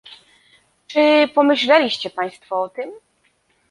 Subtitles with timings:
[0.87, 2.91] Czy pomyśleliście Państwo o tym?